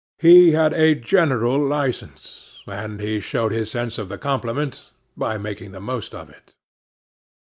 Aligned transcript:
He 0.17 0.53
had 0.53 0.73
a 0.73 0.95
general 0.95 1.63
licence, 1.63 2.63
and 2.65 2.99
he 2.99 3.19
showed 3.19 3.51
his 3.51 3.69
sense 3.69 3.99
of 3.99 4.09
the 4.09 4.17
compliment 4.17 4.89
by 5.15 5.37
making 5.37 5.73
the 5.73 5.79
most 5.79 6.15
of 6.15 6.27
it. 6.27 6.55